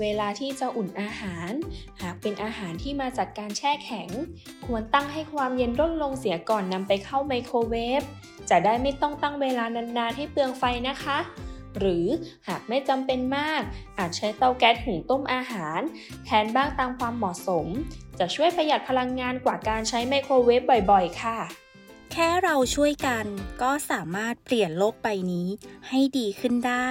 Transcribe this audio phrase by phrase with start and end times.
[0.00, 1.52] เวลาที่จะอุ่นอาหาร
[2.00, 4.08] หากเป็นอาหารที่มาจากการแช่แข็ง
[4.66, 8.02] ควรตั้งให้ความเย็นลดลงเสียก่อนนำไปเข้าไมโครเวฟ
[8.50, 11.18] จะได้ไม่ต้องตั้งเวลานานๆให้เปลืองไฟนะคะ
[11.78, 12.06] หรือ
[12.48, 13.62] หากไม่จำเป็นมาก
[13.98, 15.80] อาจใช้เตาแก๊สหุงต้มอาหาร
[16.24, 17.66] แทนบ้างตามความเหมาะสม
[18.18, 21.38] จะช่วยประหยัดพลังงานกว่าการใช้ไมโครเวฟบ่อยๆ ค่ะ
[22.12, 23.26] แค่เราช่วยกัน
[23.62, 25.48] ก็สามารถเปลี่ยนโลกใบนี้
[25.88, 26.88] ให้ดีขึ้นได้